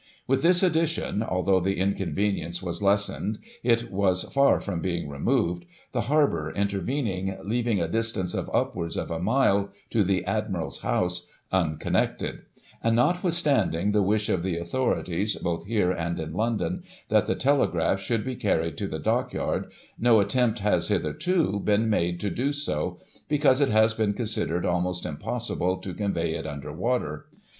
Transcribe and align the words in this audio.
With 0.25 0.41
this 0.41 0.63
addition, 0.63 1.21
although 1.21 1.59
the 1.59 1.77
inconvenience 1.77 2.59
was 2.63 2.81
lessened, 2.81 3.37
it 3.63 3.91
was 3.91 4.23
far 4.33 4.59
from 4.59 4.79
being 4.81 5.07
removed, 5.07 5.63
the 5.91 6.01
harbour 6.09 6.51
intervening, 6.51 7.37
leaving 7.43 7.79
a 7.79 7.87
distance 7.87 8.33
of 8.33 8.49
upwards 8.51 8.97
of 8.97 9.11
a 9.11 9.19
mile, 9.19 9.69
to 9.91 10.03
the 10.03 10.25
Admiral's 10.25 10.79
house, 10.79 11.27
un 11.51 11.77
connected; 11.77 12.39
and, 12.83 12.95
notwithstanding 12.95 13.91
the 13.91 14.01
wish 14.01 14.27
of 14.27 14.41
the 14.41 14.57
authorities, 14.57 15.35
both 15.35 15.67
here 15.67 15.91
and 15.91 16.19
in 16.19 16.33
London, 16.33 16.81
that 17.09 17.27
the 17.27 17.35
telegraph 17.35 17.99
should 17.99 18.23
be 18.25 18.35
carried 18.35 18.77
to 18.77 18.87
the 18.87 18.97
Dockyard, 18.97 19.71
no 19.99 20.19
attempt 20.19 20.61
has, 20.61 20.87
hitherto, 20.87 21.59
been 21.59 21.91
made 21.91 22.19
to 22.21 22.31
do 22.31 22.51
so, 22.53 22.99
because 23.29 23.61
it 23.61 23.69
has 23.69 23.93
been 23.93 24.13
considered 24.15 24.65
almost 24.65 25.05
impossible 25.05 25.77
to 25.77 25.93
convey 25.93 26.31
it 26.33 26.47
under 26.47 26.73
water. 26.73 27.27